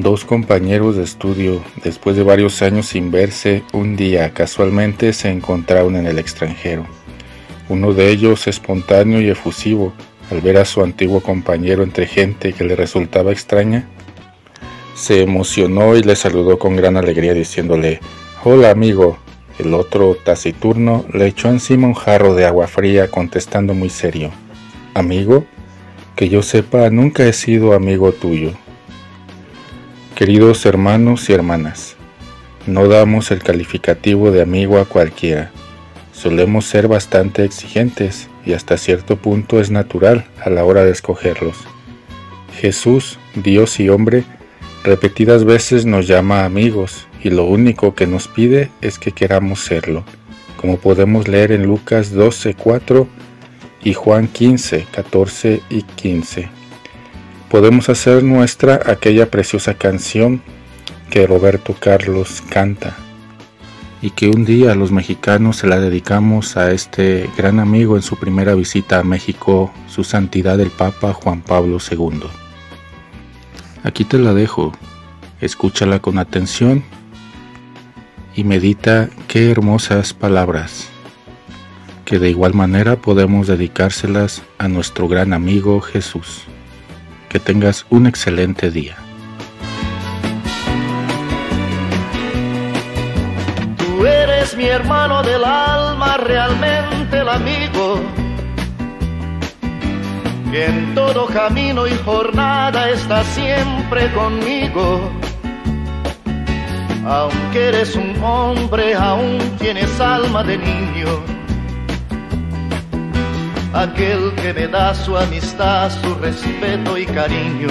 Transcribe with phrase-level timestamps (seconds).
[0.00, 5.94] Dos compañeros de estudio, después de varios años sin verse, un día casualmente se encontraron
[5.94, 6.86] en el extranjero.
[7.68, 9.92] Uno de ellos, espontáneo y efusivo,
[10.30, 13.90] al ver a su antiguo compañero entre gente que le resultaba extraña,
[14.94, 18.00] se emocionó y le saludó con gran alegría diciéndole,
[18.42, 19.18] Hola amigo.
[19.58, 24.30] El otro, taciturno, le echó encima un jarro de agua fría contestando muy serio,
[24.94, 25.44] Amigo,
[26.16, 28.52] que yo sepa, nunca he sido amigo tuyo.
[30.20, 31.96] Queridos hermanos y hermanas,
[32.66, 35.50] no damos el calificativo de amigo a cualquiera.
[36.12, 41.56] Solemos ser bastante exigentes y hasta cierto punto es natural a la hora de escogerlos.
[42.60, 44.24] Jesús, Dios y hombre,
[44.84, 50.04] repetidas veces nos llama amigos y lo único que nos pide es que queramos serlo,
[50.58, 53.08] como podemos leer en Lucas 12, 4
[53.84, 56.59] y Juan 15, 14 y 15
[57.50, 60.40] podemos hacer nuestra aquella preciosa canción
[61.10, 62.96] que Roberto Carlos canta
[64.00, 68.16] y que un día los mexicanos se la dedicamos a este gran amigo en su
[68.16, 72.22] primera visita a México, su santidad el Papa Juan Pablo II.
[73.82, 74.72] Aquí te la dejo,
[75.40, 76.84] escúchala con atención
[78.36, 80.88] y medita qué hermosas palabras,
[82.04, 86.44] que de igual manera podemos dedicárselas a nuestro gran amigo Jesús.
[87.30, 88.96] Que tengas un excelente día.
[93.78, 98.00] Tú eres mi hermano del alma, realmente el amigo.
[100.50, 105.08] Que en todo camino y jornada está siempre conmigo.
[107.06, 111.39] Aunque eres un hombre, aún tienes alma de niño
[113.80, 117.70] aquel que me da su amistad, su respeto y cariño.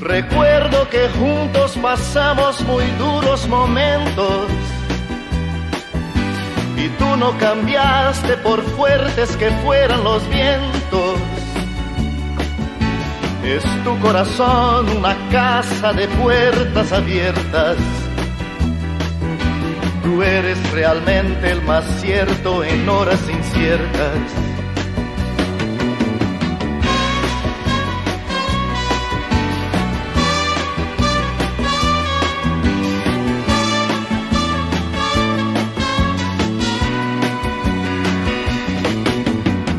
[0.00, 4.46] Recuerdo que juntos pasamos muy duros momentos
[6.76, 11.18] y tú no cambiaste por fuertes que fueran los vientos.
[13.44, 17.76] Es tu corazón una casa de puertas abiertas
[20.02, 24.16] Tú eres realmente el más cierto en horas inciertas.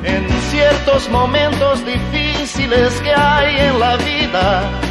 [0.03, 4.90] En ciertos momentos difíciles que hay en la vida,